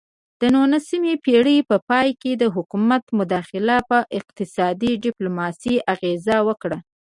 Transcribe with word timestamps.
د 0.41 0.43
نولسمې 0.55 1.13
پیړۍ 1.23 1.57
په 1.69 1.75
پای 1.89 2.09
کې 2.21 2.31
د 2.35 2.43
حکومت 2.55 3.03
مداخله 3.19 3.75
په 3.89 3.97
اقتصادي 4.19 4.91
ډیپلوماسي 5.05 5.75
اغیزه 5.93 6.37
وکړه 6.47 6.77